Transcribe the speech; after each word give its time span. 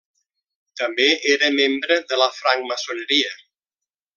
També 0.81 1.05
era 1.33 1.51
membre 1.59 1.99
de 2.13 2.19
la 2.23 2.31
francmaçoneria. 2.39 3.37